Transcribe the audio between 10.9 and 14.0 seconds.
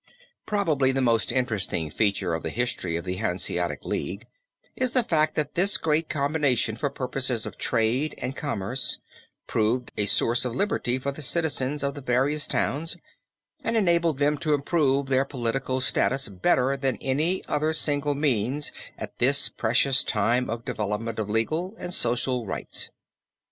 for the citizens of the various towns, and